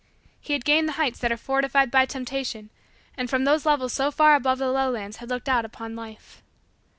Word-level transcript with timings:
He 0.39 0.53
had 0.53 0.65
gained 0.65 0.87
the 0.87 0.93
heights 0.93 1.19
that 1.19 1.31
are 1.31 1.37
fortified 1.37 1.91
by 1.91 2.07
Temptation 2.07 2.71
and 3.15 3.29
from 3.29 3.43
those 3.43 3.67
levels 3.67 3.93
so 3.93 4.09
far 4.09 4.33
above 4.33 4.57
the 4.57 4.71
lowlands 4.71 5.17
had 5.17 5.29
looked 5.29 5.47
out 5.47 5.63
upon 5.63 5.95
Life. 5.95 6.41